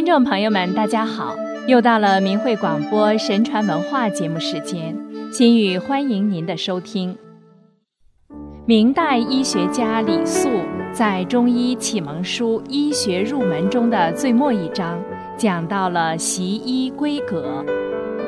[0.00, 1.36] 听众朋友们，大家好！
[1.66, 4.96] 又到了明慧广播神传文化节目时间，
[5.30, 7.14] 心语欢迎您的收听。
[8.64, 10.48] 明代医学家李肃
[10.90, 14.98] 在《中医启蒙书·医学入门》中的最末一章，
[15.36, 17.62] 讲到了习医规格。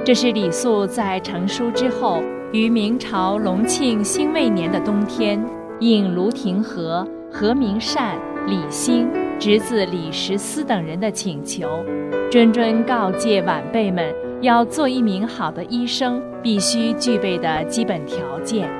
[0.04, 5.42] 这是李肃在成书之后，于明朝隆庆辛未年的冬天，
[5.80, 9.08] 应卢廷和、何明善、李兴。
[9.38, 11.84] 侄子李时思等人的请求，
[12.30, 18.70] 谆谆告诫晚辈们，要做一名好的医生，必须具备的基本条件。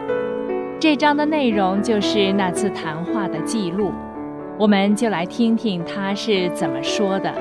[0.79, 3.93] 这章的内容就是那次谈话的记录，
[4.59, 7.33] 我们就来听听他是怎么说的。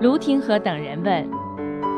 [0.00, 1.28] 卢廷和等人问：“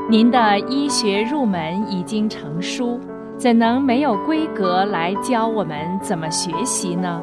[0.09, 3.01] 您的医学入门已经成书，
[3.37, 7.21] 怎能没有规格来教我们怎么学习呢？”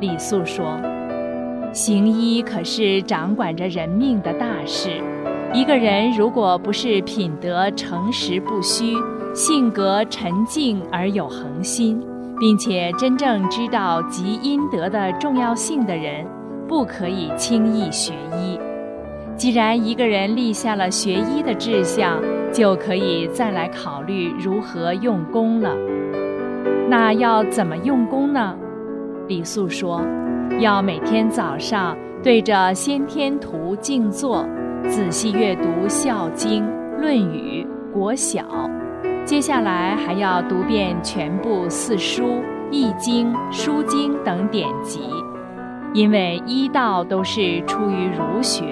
[0.00, 0.80] 李肃说。
[1.72, 4.90] 行医可是掌管着人命的大事，
[5.54, 8.94] 一个人如果不是品德诚实不虚、
[9.34, 11.98] 性格沉静而有恒心，
[12.38, 16.26] 并且真正知道积阴德的重要性的人，
[16.68, 18.58] 不可以轻易学医。
[19.34, 22.20] 既然一个人立下了学医的志向，
[22.52, 25.74] 就可以再来考虑如何用功了。
[26.90, 28.54] 那要怎么用功呢？
[29.28, 30.00] 李素说。
[30.60, 34.46] 要每天早上对着《先天图》静坐，
[34.86, 36.64] 仔细阅读《孝经》
[37.00, 38.42] 《论语》《国小》，
[39.24, 45.00] 接下来还要读遍全部四书、易经、书经等典籍。
[45.94, 48.64] 因为医道都是出于儒学，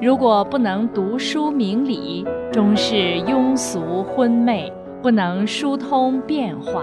[0.00, 2.94] 如果不能读书明理，终是
[3.26, 6.82] 庸俗昏昧，不能疏通变化。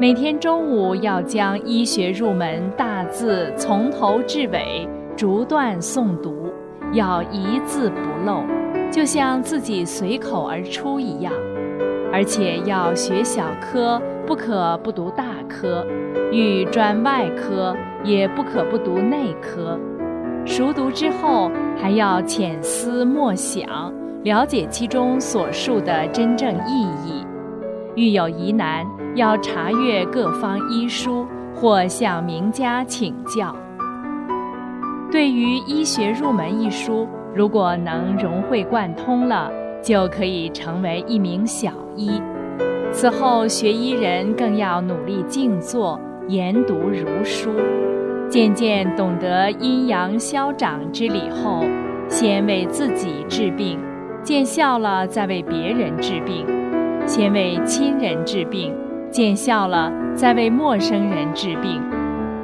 [0.00, 6.52] 每天中午要将医学入门大字从头至尾逐段诵读，
[6.92, 7.96] 要一字不
[8.26, 8.42] 漏，
[8.90, 11.32] 就像自己随口而出一样。
[12.12, 15.84] 而且要学小科，不可不读大科；
[16.32, 19.78] 欲专外科，也不可不读内科。
[20.44, 23.92] 熟读之后，还要浅思默想，
[24.24, 26.93] 了解其中所述的真正意义。
[27.96, 33.54] 遇有疑难，要查阅各方医书，或向名家请教。
[35.12, 39.48] 对于《医学入门》一书，如果能融会贯通了，
[39.80, 42.20] 就可以成为一名小医。
[42.90, 47.50] 此后学医人更要努力静坐，研读儒书，
[48.28, 51.64] 渐渐懂得阴阳消长之理后，
[52.08, 53.78] 先为自己治病，
[54.24, 56.53] 见效了再为别人治病。
[57.06, 58.74] 先为亲人治病，
[59.10, 61.82] 见效了再为陌生人治病，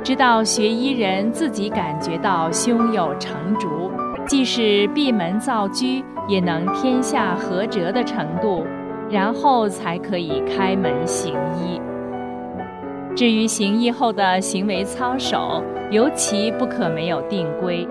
[0.04, 3.90] 直到学医人自己感觉到胸有成竹，
[4.26, 5.86] 即使闭门造车
[6.28, 8.64] 也能天下合辙的程度，
[9.08, 11.80] 然后才可以开门行医。
[13.16, 17.86] 至于行医后的行为操守，尤其不可没有定规。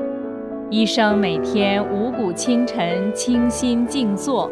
[0.70, 4.50] 医生每天五谷清晨清心静坐。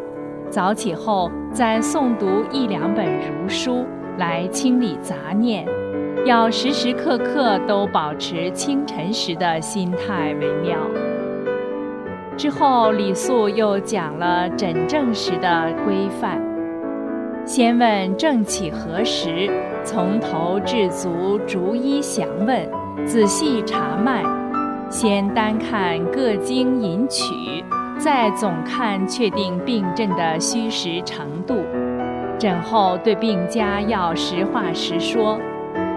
[0.50, 3.84] 早起后再诵读一两本儒书
[4.16, 5.66] 来清理杂念，
[6.24, 10.78] 要时时刻刻都保持清晨时的心态为妙。
[12.36, 16.40] 之后，李肃又讲了诊症时的规范：
[17.44, 19.50] 先问正起何时，
[19.84, 22.68] 从头至足逐一详问，
[23.04, 24.22] 仔细查脉，
[24.88, 27.34] 先单看各经引曲。
[27.98, 31.56] 再总看确定病症的虚实程度，
[32.38, 35.36] 诊后对病家要实话实说，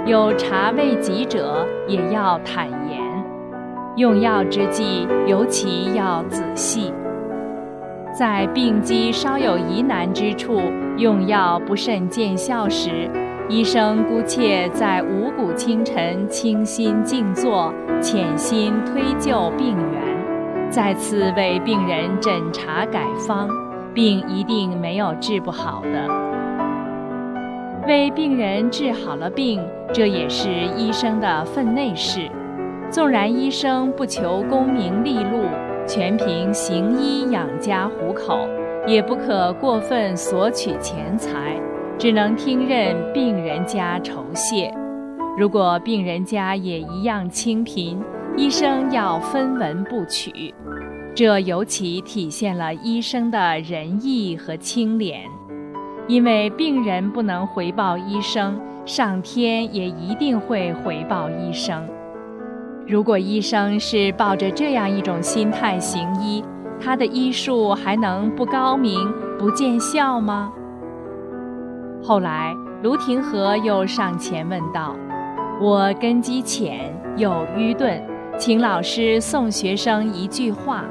[0.07, 2.99] 有查未及者也要坦言，
[3.97, 6.91] 用药之际尤其要仔细。
[8.17, 10.59] 在病机稍有疑难之处，
[10.97, 13.07] 用药不甚见效时，
[13.47, 17.71] 医生姑且在五谷清晨清心静坐，
[18.01, 20.10] 潜心推救病源。
[20.71, 23.49] 再次为病人诊查改方，
[23.93, 26.07] 病一定没有治不好的。
[27.85, 29.61] 为病人治好了病，
[29.93, 32.29] 这也是医生的分内事。
[32.89, 35.43] 纵然医生不求功名利禄，
[35.85, 38.47] 全凭行医养家糊口，
[38.87, 41.59] 也不可过分索取钱财，
[41.97, 44.73] 只能听任病人家酬谢。
[45.37, 48.01] 如果病人家也一样清贫，
[48.37, 50.53] 医生要分文不取。
[51.13, 55.23] 这尤其体现了医生的仁义和清廉，
[56.07, 61.85] 因为病人不能回报医生，上天也一定会回报医生。
[62.87, 66.43] 如果医生是抱着这样一种心态行医，
[66.79, 68.97] 他的医术还能不高明、
[69.37, 70.51] 不见效吗？
[72.01, 74.95] 后来，卢廷和又上前问道
[75.61, 78.01] ：“我根基浅，又愚钝，
[78.37, 80.85] 请老师送学生一句话。”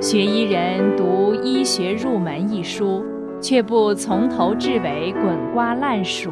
[0.02, 3.06] 学医人读《医学入门》一书，
[3.40, 6.30] 却不从头至尾滚瓜烂熟。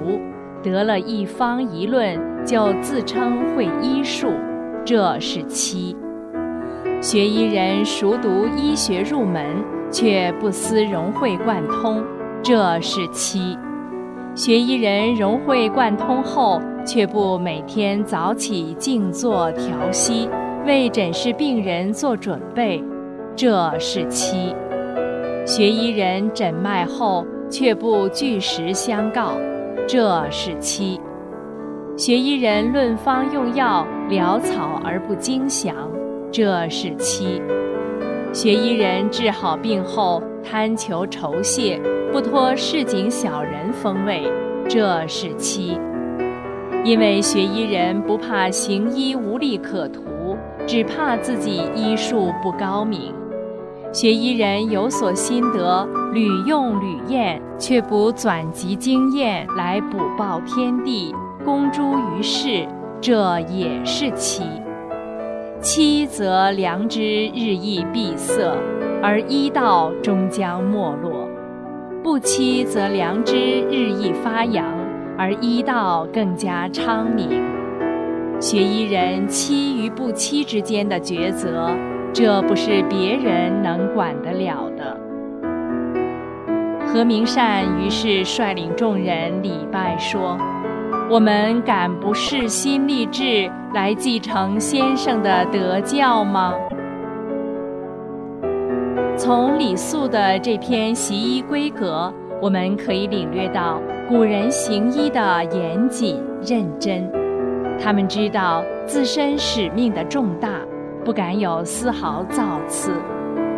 [0.63, 4.31] 得了一方一论，就自称会医术，
[4.85, 5.95] 这是七。
[7.01, 9.43] 学医人熟读医学入门，
[9.89, 12.03] 却不思融会贯通，
[12.43, 13.57] 这是七。
[14.33, 20.29] 学医人融会贯通后，却不每天早起静坐调息，
[20.65, 22.81] 为诊视病人做准备，
[23.35, 24.55] 这是七。
[25.45, 29.33] 学医人诊脉后，却不据实相告。
[29.85, 31.01] 这是七，
[31.97, 35.75] 学医人论方用药，潦草而不精详；
[36.31, 37.41] 这是七，
[38.33, 41.77] 学医人治好病后贪求酬谢，
[42.13, 44.21] 不脱市井小人风味；
[44.69, 45.77] 这是七，
[46.85, 53.13] 因为学医人不怕行医无利可图，只怕自己医术不高明。
[53.91, 61.13] 学医人有所心得，屡用屡验，却不转集经验来补报天地，
[61.43, 61.81] 公诸
[62.15, 62.65] 于世，
[63.01, 64.43] 这也是欺。
[65.61, 68.51] 欺则良知日益闭塞，
[68.99, 71.29] 而医道终将没落；
[72.03, 73.35] 不欺则良知
[73.69, 74.65] 日益发扬，
[75.19, 77.43] 而医道更加昌明。
[78.39, 81.69] 学医人欺与不欺之间的抉择。
[82.13, 84.99] 这不是别人能管得了的。
[86.85, 90.37] 何明善于是率领众人礼拜说
[91.11, 96.53] ：“我们敢不誓心立志来继承先生的德教吗？”
[99.19, 106.17] 从李素的这篇习医规格，我们可以领略到古人行医的严谨
[106.47, 107.11] 认真，
[107.77, 110.61] 他们知道自身使命的重大。
[111.03, 112.93] 不敢有丝毫造次，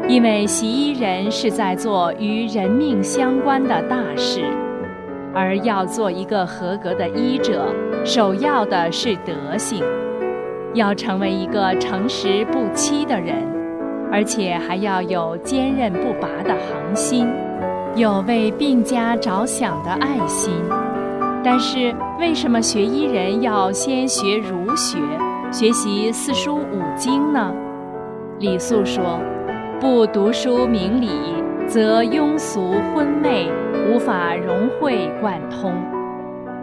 [0.07, 4.45] 因为习医人是在做与人命相关的大事，
[5.33, 7.65] 而要做一个合格的医者，
[8.05, 9.83] 首要的是德行，
[10.73, 13.35] 要成为一个诚实不欺的人，
[14.11, 17.27] 而且还要有坚韧不拔的恒心，
[17.95, 20.53] 有为病家着想的爱心。
[21.43, 24.97] 但是，为什么学医人要先学儒学？
[25.51, 27.53] 学习四书五经呢？
[28.39, 29.19] 李素说
[29.79, 31.09] ：“不读书明理，
[31.67, 33.47] 则庸俗昏昧，
[33.87, 35.73] 无法融会贯通。”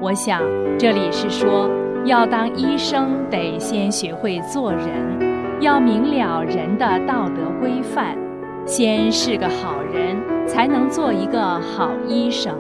[0.01, 0.41] 我想
[0.79, 1.69] 这里是说，
[2.05, 4.89] 要当医生得先学会做人，
[5.61, 8.17] 要明了人的道德规范，
[8.65, 10.17] 先是个好人，
[10.47, 12.55] 才能做一个好医生。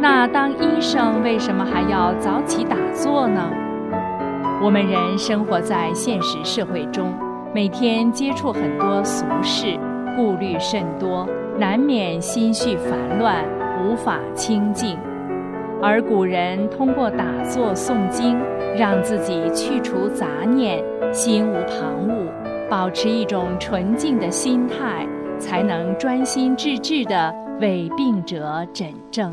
[0.00, 3.50] 那当医生为什么还要早起打坐呢？
[4.62, 7.12] 我们人生活在现实社会中，
[7.54, 9.78] 每天接触很多俗事，
[10.16, 11.26] 顾虑甚多，
[11.60, 13.44] 难免心绪烦乱，
[13.84, 14.96] 无法清静。
[15.82, 18.38] 而古人通过打坐诵经，
[18.74, 20.82] 让自己去除杂念，
[21.12, 22.30] 心无旁骛，
[22.70, 25.06] 保持一种纯净的心态，
[25.38, 27.30] 才能专心致志地
[27.60, 29.30] 为病者诊症。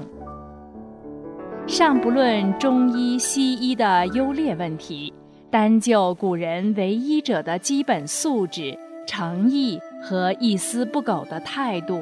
[1.65, 5.13] 尚不论中医西医的优劣问题，
[5.49, 12.01] 单就古人为医者的基本素质、诚意和一丝不苟的态度，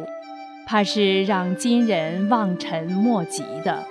[0.65, 3.83] 怕是让今人望尘莫及的。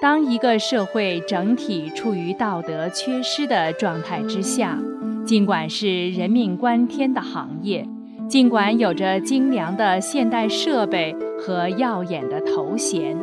[0.00, 4.78] 当一个社会整体处于道德缺失的状态之下，
[5.26, 7.84] 尽管是人命关天的行业，
[8.28, 13.16] 尽管有着精良的现代设备和耀眼的头衔。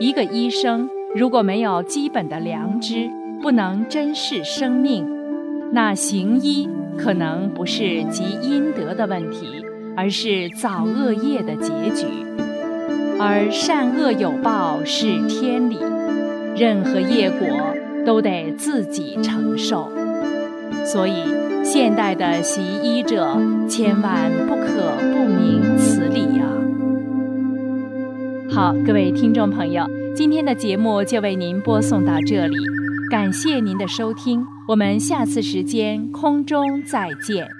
[0.00, 3.10] 一个医生如果没有基本的良知，
[3.42, 5.06] 不能珍视生命，
[5.70, 6.66] 那行医
[6.96, 9.46] 可能不是积阴德的问题，
[9.96, 12.06] 而是造恶业的结局。
[13.18, 15.78] 而善恶有报是天理，
[16.56, 17.46] 任何业果
[18.06, 19.92] 都得自己承受。
[20.86, 21.24] 所以，
[21.62, 23.36] 现代的习医者
[23.68, 26.48] 千万不可不明此理啊！
[28.50, 32.56] 好，各位听众朋友，今天的节目就为您播送到这里，
[33.10, 37.59] 感谢您的收听，我们下次时间空中再见。